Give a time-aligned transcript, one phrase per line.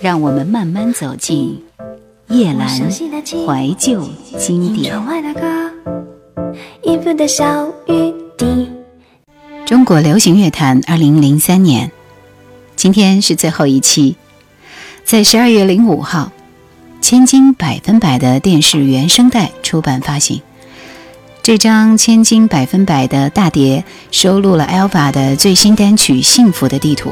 [0.00, 1.62] 让我们慢慢走进
[2.28, 4.94] 叶阑怀旧经典。
[9.66, 11.92] 中国流行乐坛，二零零三年，
[12.76, 14.16] 今天是最后一期，
[15.04, 16.32] 在十二月零五号，
[17.04, 20.40] 《千金百分百》的电视原声带出版发行。
[21.42, 27.10] 这张《千金百分百》的大碟收录了 Elva 的最新单曲《幸福的地图》，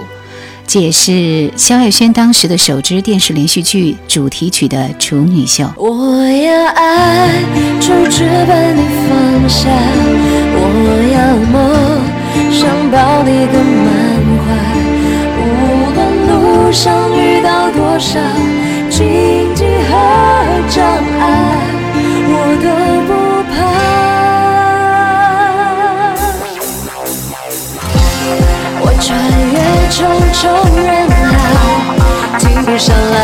[0.71, 5.65] 这也是萧亚轩当时的首支电视连续剧主题曲的处女秀。
[5.79, 7.31] 我要爱，
[7.81, 9.71] 就只把你放下；
[10.53, 10.61] 我
[11.15, 11.57] 要梦，
[12.53, 13.89] 想抱你更满
[14.45, 14.47] 怀。
[15.41, 15.49] 无
[15.95, 18.21] 论路上遇到多少
[18.91, 19.09] 荆
[19.55, 19.97] 棘和
[20.69, 20.85] 障
[21.19, 21.25] 碍，
[22.29, 22.33] 我
[22.63, 22.67] 的
[29.01, 29.17] 穿
[29.53, 29.59] 越
[29.91, 29.99] 重
[30.33, 30.51] 重
[30.83, 33.17] 人海，停不下来，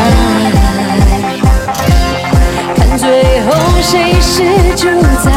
[2.75, 3.51] 看最后
[3.81, 4.43] 谁是
[4.75, 4.87] 主
[5.23, 5.31] 宰，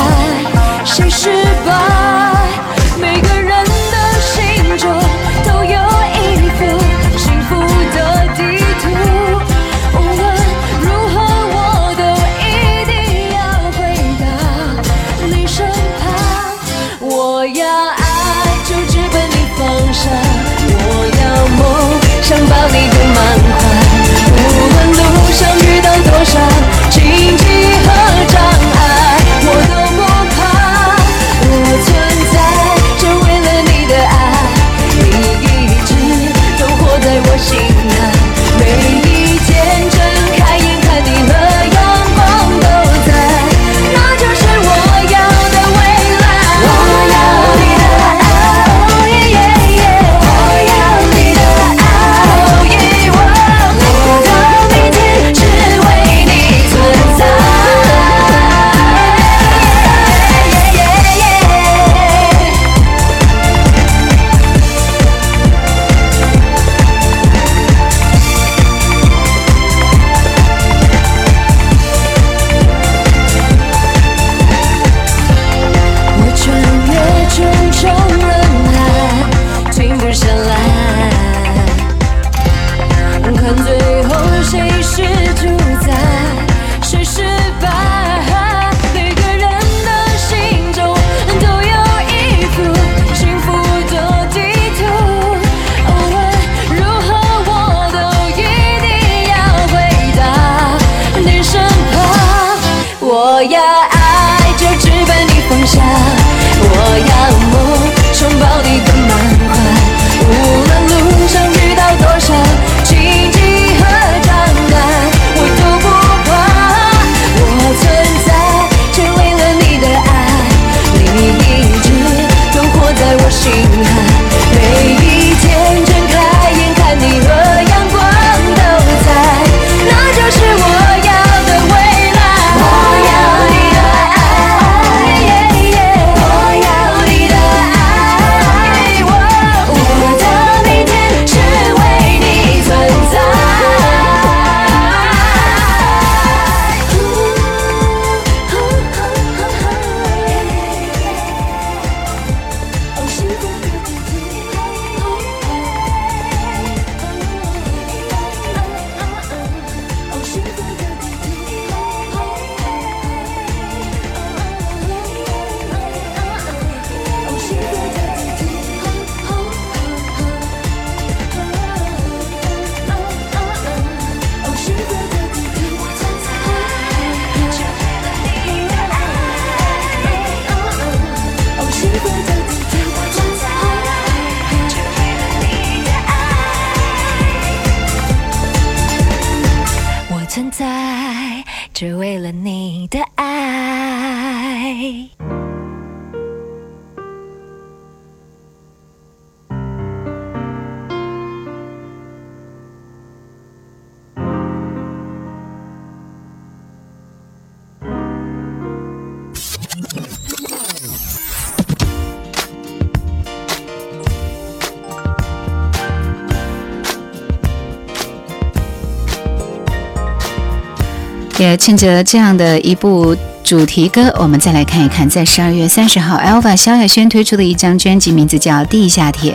[221.68, 229.32] 趁着这样的一部主题歌，我们再来看一看，在十二月三十号，Elva 萧亚轩推出的一张专辑，名字叫《地下铁》，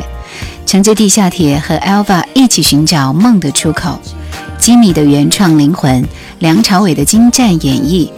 [0.65, 3.99] 乘着地下铁和 Elva 一起寻找梦的出口。
[4.57, 6.03] 吉米的原创灵魂，
[6.39, 8.09] 梁朝伟的精湛演绎，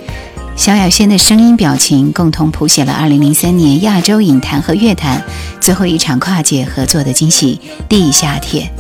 [0.56, 5.22] 萧亚轩的声音表情，共同谱写了2003年亚洲影坛和乐坛
[5.60, 7.60] 最后一场跨界合作的惊喜——
[7.90, 8.72] 地下铁。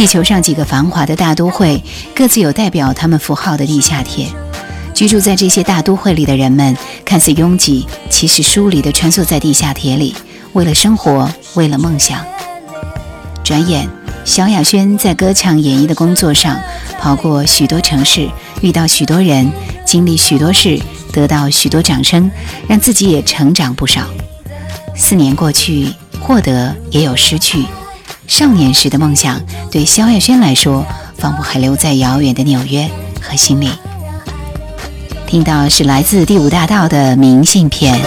[0.00, 4.28] 地球上几个繁华的大都会，各自有代表他们符号的地下铁。
[4.94, 6.74] 居住在这些大都会里的人们，
[7.04, 10.16] 看似拥挤，其实疏离地穿梭在地下铁里，
[10.54, 12.24] 为了生活，为了梦想。
[13.44, 13.86] 转眼。
[14.24, 16.58] 萧亚轩在歌唱演绎的工作上
[16.98, 18.26] 跑过许多城市，
[18.62, 19.52] 遇到许多人，
[19.84, 20.80] 经历许多事，
[21.12, 22.30] 得到许多掌声，
[22.66, 24.06] 让自己也成长不少。
[24.96, 25.92] 四年过去，
[26.22, 27.66] 获得也有失去。
[28.30, 29.40] 少年时的梦想，
[29.72, 30.86] 对萧亚轩来说，
[31.18, 32.88] 仿佛还留在遥远的纽约
[33.20, 33.68] 和心里。
[35.26, 38.00] 听到是来自第五大道的明信片。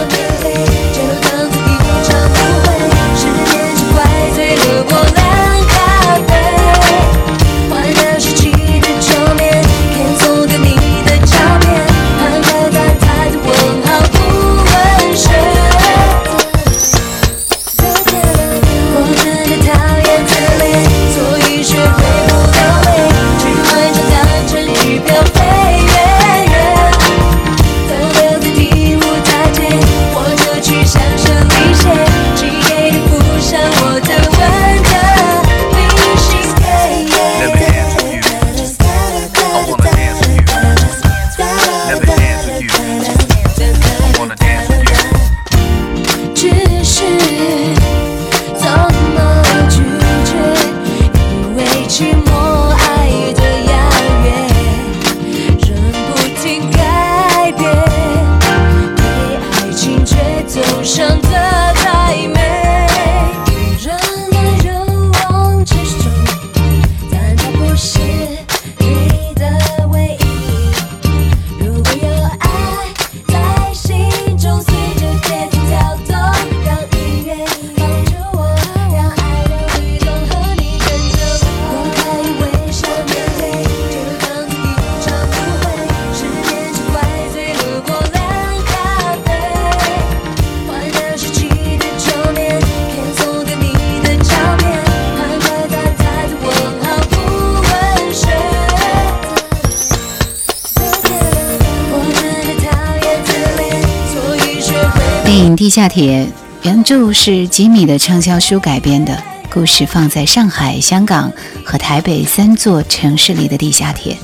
[105.74, 106.28] 下铁
[106.62, 111.34] 原著是吉米的畅销书改编的故事，放在上海、香港
[111.66, 114.16] 和台北三座城市里的地下铁，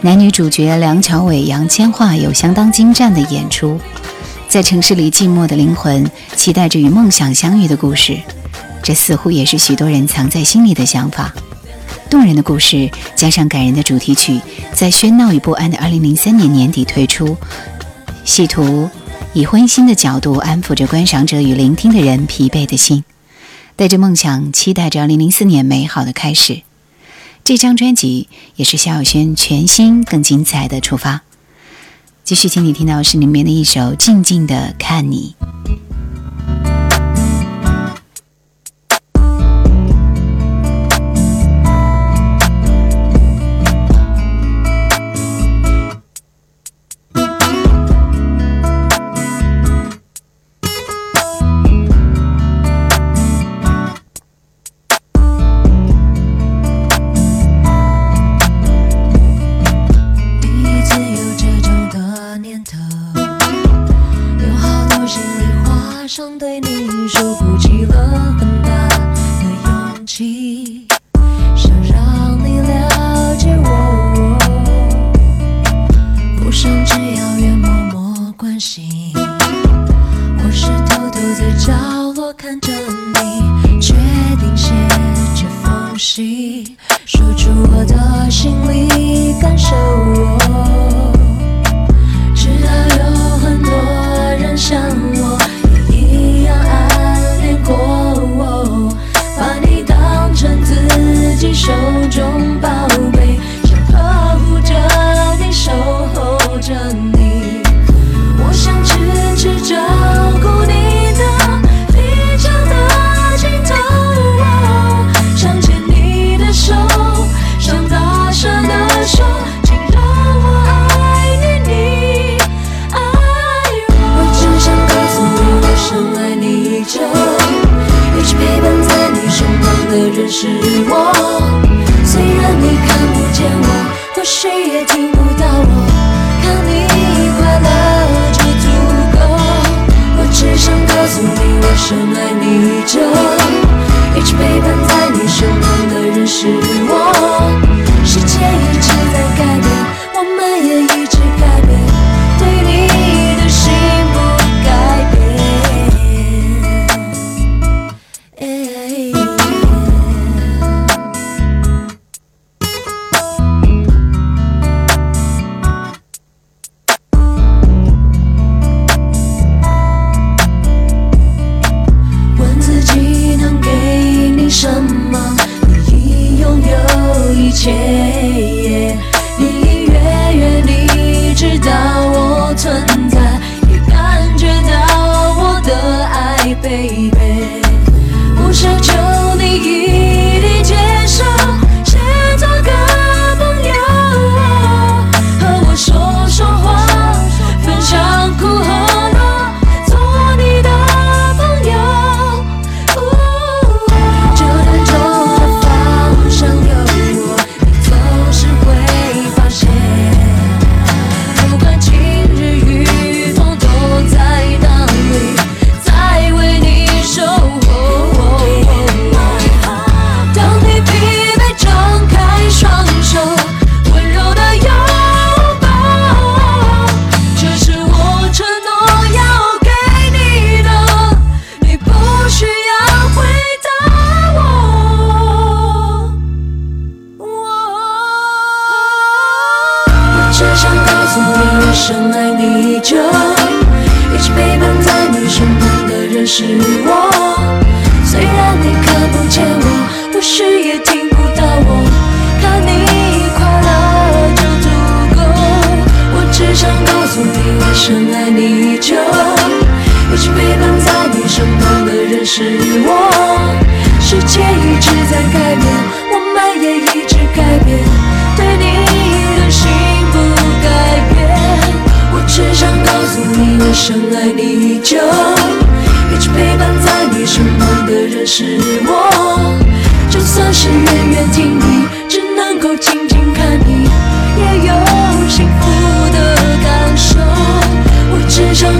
[0.00, 3.80] 男女主角梁朝伟、杨千嬅有相当精湛的演出。
[4.48, 8.18] 在城市里寂寞的灵魂，期待着与梦想相遇的故事，
[8.82, 11.32] 这似乎也是许多人藏在心里的想法。
[12.10, 14.40] 动人的故事加上感人的主题曲，
[14.72, 17.36] 在喧闹与不安的2003年年底推出，
[18.24, 18.90] 企图。
[19.34, 23.02] 以温馨的角度安抚着观赏者与聆听的人疲惫的心，
[23.76, 26.60] 带着梦想，期待着2004年美好的开始。
[27.42, 31.22] 这张专辑也是萧亚轩全新、更精彩的出发。
[32.24, 35.34] 继续，请你听到是里面的一首《静静的看你》。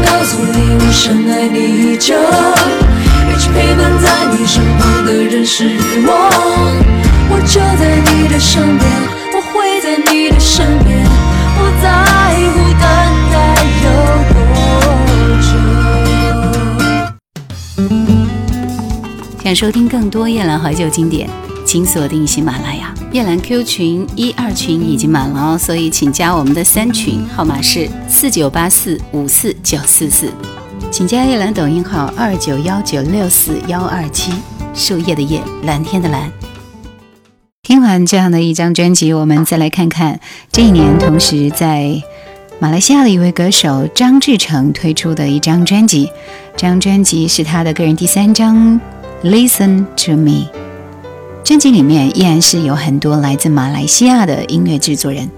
[0.04, 1.56] 告诉你，我深爱你
[1.92, 2.14] 已久，
[3.28, 5.64] 一直陪伴在你身旁的人是
[6.06, 6.08] 我。
[7.30, 8.86] 我就在你的身边，
[9.34, 10.90] 我会在你的身边，
[11.56, 11.86] 不在
[12.52, 12.84] 乎等
[13.32, 13.34] 待
[13.84, 13.86] 有
[14.28, 14.36] 多
[15.40, 15.50] 久。
[19.42, 21.28] 想收听更多夜兰怀旧经典，
[21.72, 22.92] 请锁定喜马拉雅。
[23.12, 30.30] 夜兰 Q 群一二群已经满了哦，所以请加我们的三群，号码是四九八四五四九四四。
[30.90, 34.34] 请加夜兰抖音号二九幺九六四幺二七，
[34.74, 36.30] 树叶的叶，蓝天的蓝。
[37.62, 40.20] 听完这样的一张专辑，我们再来看看
[40.52, 42.02] 这一年同时在
[42.58, 46.10] 马来西亚的一位歌手张志成推出的一张专辑。
[46.54, 48.78] 这张专辑是他的个人第三张
[49.24, 50.50] 《Listen to Me》。
[51.44, 55.28] 专辑里面依然是有很多来自马来西亚的音乐制作人，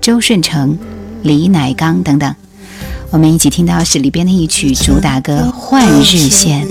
[0.00, 0.76] 周顺成、
[1.22, 2.34] 李乃刚等等。
[3.10, 6.66] 我们一起听到是里边的一曲主打歌《换日线》。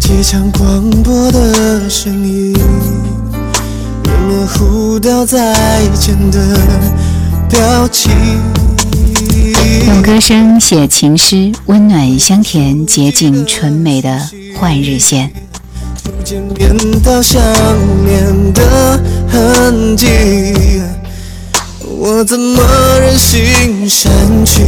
[0.00, 2.54] 街巷广播的声音，
[4.04, 6.58] 也模糊掉再见的
[7.50, 8.10] 表情。
[9.86, 14.18] 用歌声写情诗，温暖香甜、洁净纯美的
[14.56, 15.28] 《换日线》。
[16.26, 17.40] 逐渐变到想
[18.04, 20.82] 念的痕迹，
[21.80, 22.60] 我怎么
[23.00, 24.10] 忍心删
[24.44, 24.60] 去？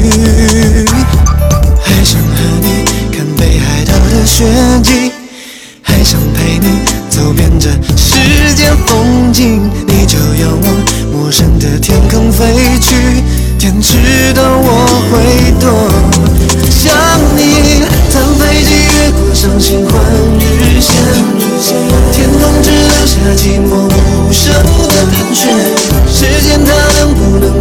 [1.82, 4.44] 还想和你看北海道的雪
[4.84, 5.10] 景，
[5.82, 6.78] 还想陪你
[7.10, 10.62] 走遍这世间风景，你就要往
[11.12, 12.94] 陌生的天空飞去，
[13.58, 15.68] 天知道我会多
[16.70, 16.94] 想
[17.36, 17.82] 你。
[18.14, 19.92] 当飞机越过伤心换
[20.40, 20.94] 日线，
[22.12, 24.52] 天空只留下寂寞无声
[24.88, 25.42] 的盘旋。
[26.08, 27.60] 时间它能不能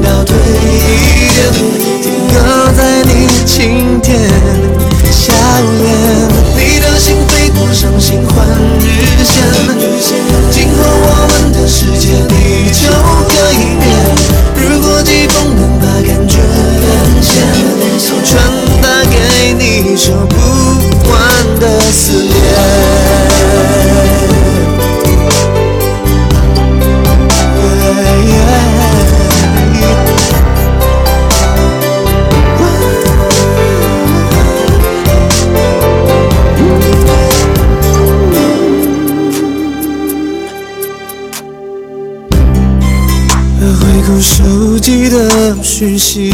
[45.78, 46.34] 讯息，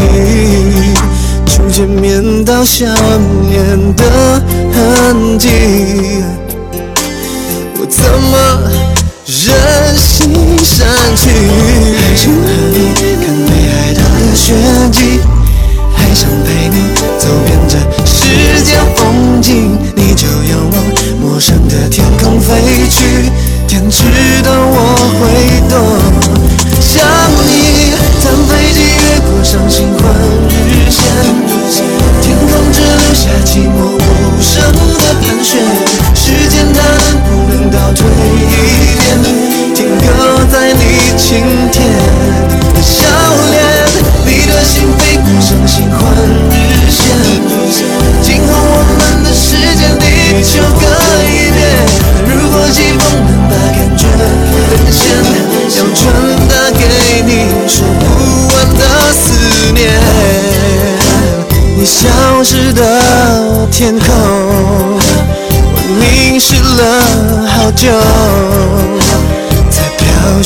[1.45, 2.88] 初见面到想
[3.41, 4.03] 念的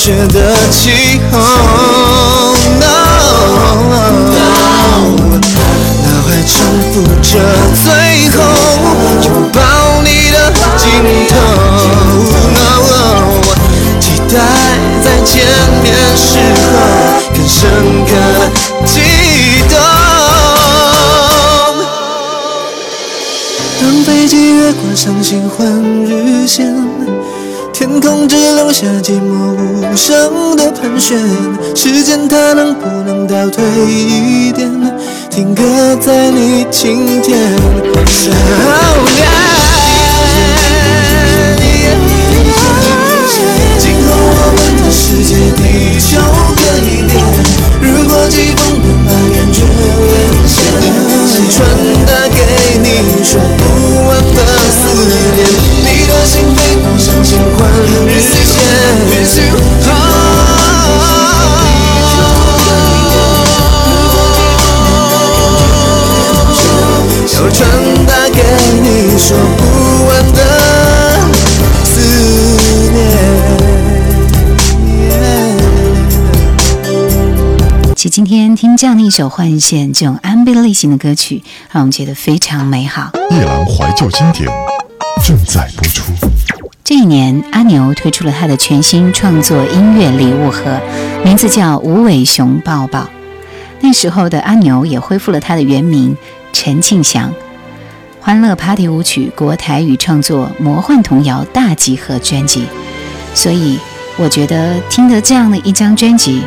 [0.08, 0.40] 觉得
[0.72, 1.38] 气候，
[2.80, 2.88] 脑
[6.24, 6.56] 海重
[6.94, 7.28] 复着
[7.84, 7.86] 最
[8.30, 8.38] 后
[9.26, 9.60] 拥抱
[10.06, 10.36] 你的
[10.78, 10.88] 镜
[11.28, 11.36] 头，
[14.00, 14.36] 期待
[15.04, 15.36] 再见
[15.84, 15.86] 面
[16.16, 16.64] 时候
[17.36, 17.60] 更深
[18.06, 18.10] 刻。
[18.86, 18.96] 激
[19.68, 19.76] 动
[23.82, 25.68] 当飞机越过伤心换
[26.06, 26.74] 日线，
[27.74, 29.57] 天空只留下寂寞。
[29.98, 31.18] 无声的盘旋。
[31.76, 34.70] 时间它能不能倒退一点，
[35.28, 35.64] 停格
[35.96, 37.36] 在你今天，
[38.06, 38.30] 少
[39.16, 39.26] 年。
[43.80, 46.22] 今后我们的世界，地球
[46.56, 47.18] 可以变。
[47.82, 49.66] 如果季风能把感觉
[49.98, 50.14] 连
[50.46, 50.54] 线，
[51.50, 51.58] 传
[52.06, 52.38] 达给
[52.84, 52.86] 你
[53.24, 53.42] 说
[78.18, 83.12] 今天听这样的一首《幻线》这种 R&B 类型的歌曲，让我们觉得非常美好。
[83.30, 84.50] 夜郎怀旧经典
[85.24, 86.12] 正在播出。
[86.84, 90.82] 这一年，阿牛推出了他的全新创作音乐礼物盒，
[91.24, 93.02] 名字叫《无尾熊抱抱》。
[93.82, 96.18] 那时候的阿牛也恢复了他的原名
[96.52, 97.32] 陈庆祥，
[98.20, 102.66] 欢乐 Party 舞曲国台语创作魔幻童谣大集合专辑。
[103.36, 103.78] 所以，
[104.18, 106.42] 我觉得听得这样的一张专辑，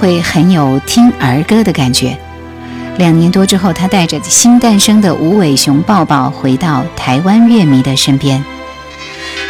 [0.00, 2.16] 会很有听儿歌的感觉。
[2.96, 8.42] 两年多之后，他带着新诞生的无尾熊抱抱回到台湾乐迷的身边。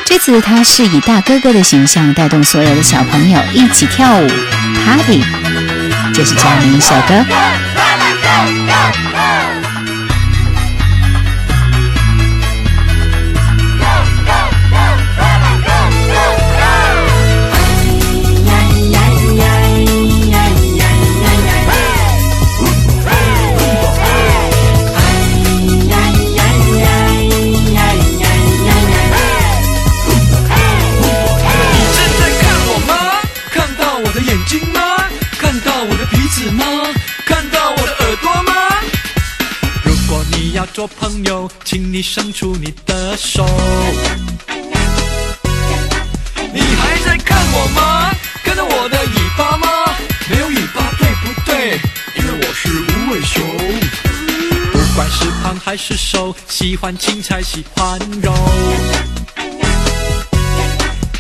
[0.05, 4.29] 这次他是以大哥哥的形象带动所有的小朋友一起跳舞
[4.85, 5.23] party，
[6.13, 7.25] 就是这样的一首歌。
[41.65, 43.47] 请你伸出你的手。
[46.53, 48.11] 你还在看我吗？
[48.43, 49.69] 看到我的尾巴吗？
[50.29, 51.81] 没有尾巴对不对？
[52.17, 53.43] 因为我是无尾熊。
[54.73, 58.33] 不管是胖还是瘦，喜欢青菜喜欢肉。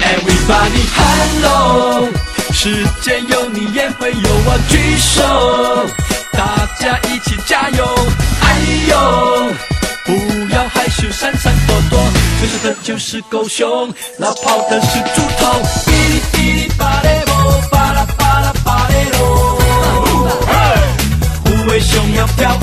[0.01, 2.09] Everybody hello，
[2.53, 5.87] 世界有你也会有我，举手，
[6.33, 7.85] 大家一起加油！
[8.43, 9.53] 哎呦，
[10.05, 10.13] 不
[10.53, 12.01] 要害羞，闪闪躲躲，
[12.39, 15.61] 最帅的就是狗熊，老跑的是猪头。
[15.87, 17.35] 哔哩哔哩巴雷波，
[17.71, 19.59] 巴拉巴拉巴雷罗，
[21.45, 22.57] 虎尾熊要飘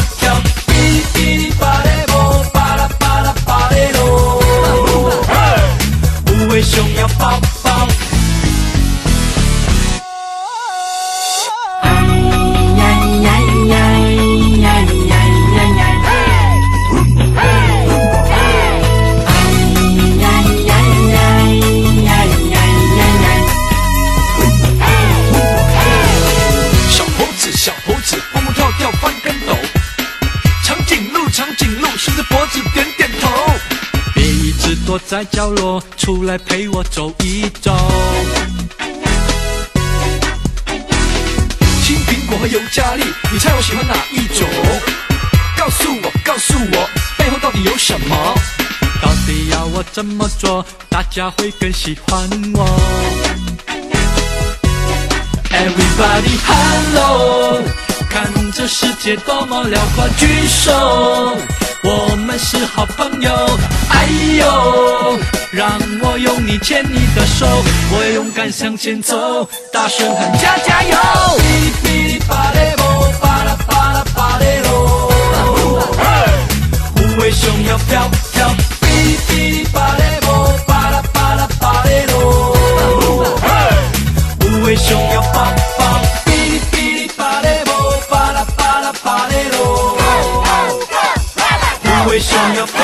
[31.79, 33.29] 鹿，长颈鹿，伸着脖子点点头。
[34.13, 37.75] 别一直躲在角落，出来陪我走一走。
[41.83, 44.47] 青苹果和尤加利，你猜我喜欢哪一种？
[45.57, 48.35] 告诉我，告诉我，背后到底有什么？
[49.01, 52.65] 到底要我怎么做，大家会更喜欢我
[55.51, 57.61] ？Everybody hello，
[58.09, 61.37] 看这世界多么辽阔，举手，
[61.83, 63.31] 我们是好朋友。
[63.89, 65.19] 哎呦，
[65.51, 67.45] 让我用力牵你的手，
[67.91, 70.97] 我勇敢向前走，大声喊加加油！
[71.37, 75.11] 哔哩哔哩巴雷波，巴拉巴拉巴雷罗，
[76.95, 78.49] 无尾熊要飘飘，
[78.81, 82.55] 哔哩哔哩巴雷波，巴拉巴拉巴雷罗。
[84.41, 86.01] 无尾熊要抱抱，
[92.17, 92.76] 无尾熊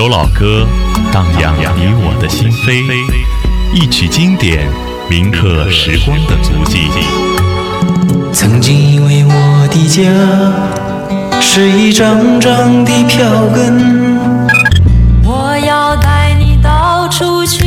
[0.00, 0.66] 首老歌，
[1.12, 2.90] 荡漾你我的心扉；
[3.74, 4.66] 一曲经典，
[5.10, 6.88] 铭刻时光的足迹。
[8.32, 10.00] 曾经以为我的家
[11.38, 14.18] 是一张张的票根，
[15.22, 17.59] 我要带你到处去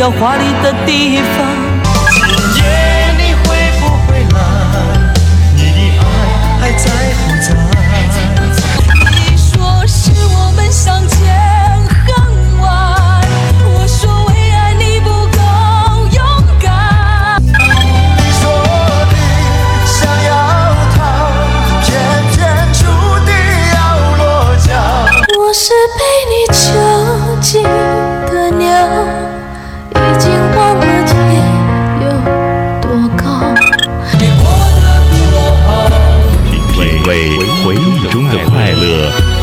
[0.00, 1.69] 要华丽的地方。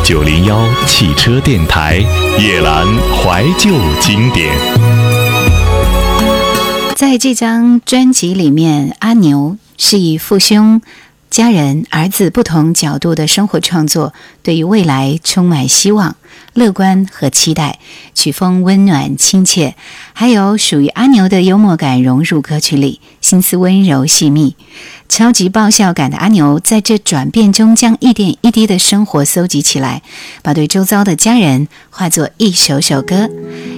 [0.08, 1.98] 九零幺汽车电台，
[2.40, 4.58] 夜阑怀旧经典。
[6.96, 10.82] 在这张专辑里面，阿牛是以父兄、
[11.30, 16.16] 家人、儿子不同角度的生活创作，对于未来充满希望、
[16.54, 17.80] 乐观和期待。
[18.16, 19.76] 曲风温暖亲切，
[20.14, 24.56] 还有属于阿牛的幽默感融入歌曲里，心思温柔细密。
[25.10, 30.02] 超级爆笑感的阿牛，在这转变中，将一点一滴的生活搜集起来，
[30.42, 33.30] 把对周遭的家人化作一首首歌。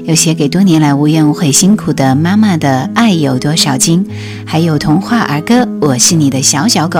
[0.06, 4.08] 有写给多年来无怨无悔辛苦的妈妈的爱有多少斤，
[4.46, 7.00] 还有童话儿歌《我是你的小小狗》，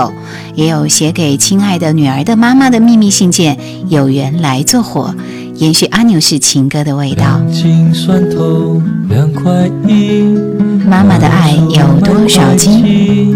[0.56, 3.56] 也有写给亲爱的女儿的妈妈的秘密信件
[3.90, 5.16] 《有缘来做火》，
[5.60, 7.42] 延续阿牛式情歌的味道。
[7.52, 10.24] 筋酸痛两块一，
[10.90, 13.36] 妈妈的爱有多少斤？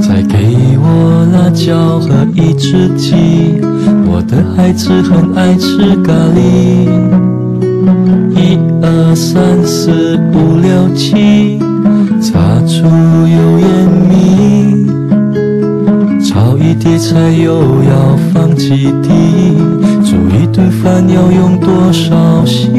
[0.00, 3.60] 再给我辣椒和一只鸡，
[4.06, 6.86] 我的孩子很爱吃咖喱。
[8.36, 11.58] 一二三四五六七，
[12.20, 12.84] 擦出
[13.26, 13.66] 油烟
[14.08, 14.86] 米，
[16.24, 19.10] 炒一碟菜又要放几滴，
[20.56, 22.72] 顿饭要用多少心？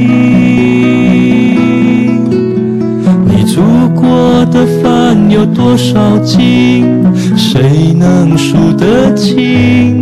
[3.23, 3.61] 你煮
[3.93, 7.05] 过的饭有多少斤？
[7.37, 10.01] 谁能数得清？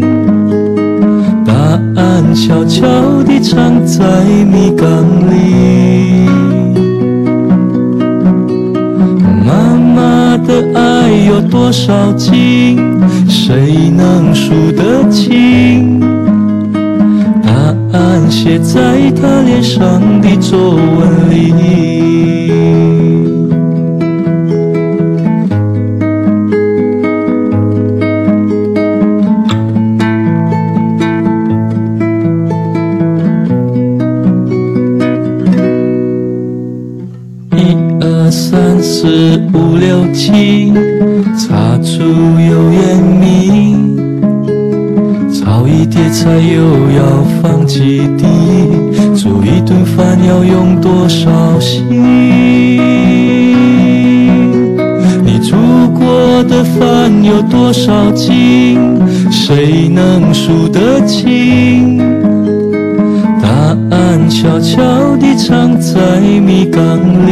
[1.46, 1.54] 答
[1.98, 2.88] 案悄悄
[3.28, 4.88] 地藏在米缸
[5.30, 6.30] 里。
[9.46, 12.80] 妈妈的爱有多少斤？
[13.28, 16.00] 谁能数得清？
[18.30, 21.54] 写在他脸上的皱纹里。
[37.52, 40.74] 一二三四五六七，
[41.38, 43.85] 擦出油盐米，
[45.96, 48.26] 碟菜又要放几滴，
[49.16, 51.86] 煮一顿饭要用多少心？
[55.24, 55.56] 你煮
[55.98, 59.00] 过的饭有多少斤？
[59.32, 61.98] 谁能数得清？
[63.42, 63.48] 答
[63.96, 64.84] 案悄悄
[65.18, 67.32] 地藏在米缸里。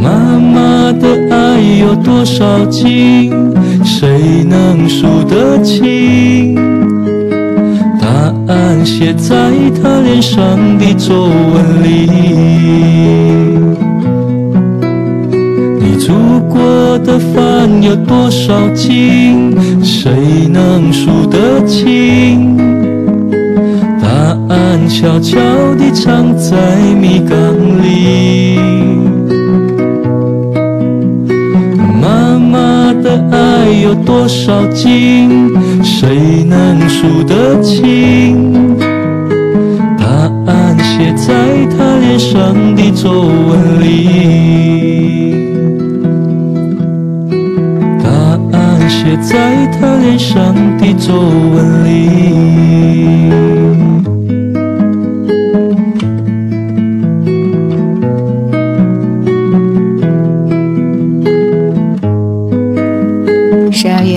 [0.00, 3.32] 妈妈的爱有多少斤？
[3.96, 6.56] 谁能数得清？
[8.00, 8.08] 答
[8.52, 12.10] 案写在她脸上的皱纹里。
[15.78, 16.12] 你煮
[16.48, 19.56] 过的饭有多少斤？
[19.80, 20.10] 谁
[20.52, 22.56] 能数得清？
[24.02, 24.08] 答
[24.52, 25.38] 案悄悄
[25.78, 27.38] 地藏在米缸
[27.80, 28.73] 里。
[33.82, 35.52] 有多少斤？
[35.82, 38.76] 谁能数得清？
[39.98, 40.04] 答
[40.46, 43.84] 案写在她脸上的皱纹里。
[48.02, 48.08] 答
[48.52, 53.53] 案写在她脸上的皱纹里。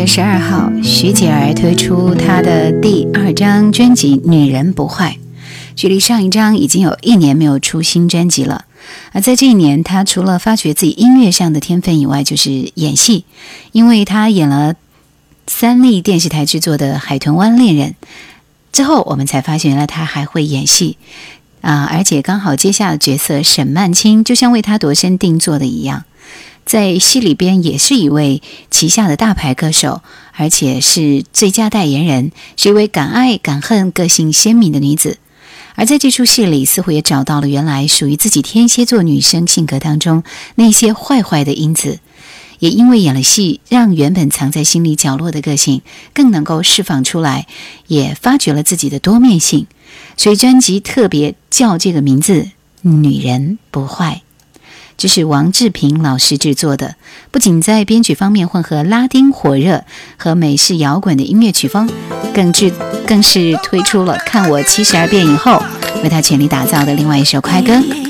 [0.08, 5.18] 十二号，徐姐儿推出她的第二张专辑《女人不坏》。
[5.76, 8.64] 距离上一张已经有一年没有出新专辑了。
[9.12, 13.26] 而在这一年，她除了发掘自己音乐上的天分以外，就是演戏，
[13.74, 14.76] 因为她演了
[15.46, 17.90] 三立电视台制作的《海豚湾恋人》
[18.72, 20.98] 之后，我们才发现原来她还会演戏
[21.60, 21.84] 啊！
[21.92, 26.06] 而且刚好接下的角色沈曼青，就像为他度身定做的一样。
[26.68, 30.02] 在戏里边也是一位旗下的大牌歌手，
[30.34, 35.18] 而且是最佳代言人，是一位敢爱敢恨、个性鲜明的女子。
[35.76, 40.24] 而在这出戏里，似乎也找到了原来属于自己天蝎座女生性格当中
[40.56, 42.00] 那些坏坏的因子，
[42.60, 45.82] 也因为演了戏，让原本藏在心里角落的个性
[46.14, 47.48] 更能够释放出来，
[47.88, 49.68] 也发掘了自己的多面性。
[50.18, 52.50] 所以专辑特别叫这个名字：
[52.82, 54.24] 女人不坏。
[54.98, 56.96] 这是王志平老师制作的，
[57.30, 59.84] 不仅在编曲方面混合拉丁火热
[60.18, 61.88] 和美式摇滚的音乐曲风，
[62.34, 62.74] 更制
[63.06, 65.62] 更是推出了《看我七十二变》以后
[66.04, 68.07] 为他全力打造的另外一首快歌。